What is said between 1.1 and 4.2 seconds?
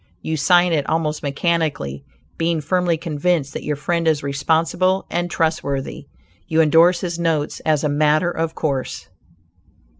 mechanically. Being firmly convinced that your friend